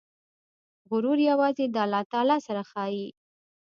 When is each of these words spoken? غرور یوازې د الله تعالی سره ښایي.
غرور 0.89 1.17
یوازې 1.31 1.65
د 1.69 1.75
الله 1.85 2.03
تعالی 2.11 2.37
سره 2.47 2.61
ښایي. 2.71 3.07